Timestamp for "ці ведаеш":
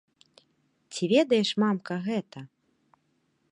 0.95-1.49